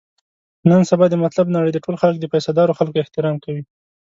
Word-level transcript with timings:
نن 0.69 0.81
سبا 0.91 1.05
د 1.09 1.15
مطلب 1.23 1.47
نړۍ 1.55 1.71
ده، 1.73 1.83
ټول 1.85 1.95
خلک 2.01 2.15
د 2.19 2.25
پیسه 2.33 2.51
دارو 2.57 2.77
خلکو 2.79 3.01
احترام 3.03 3.35
کوي. 3.45 3.63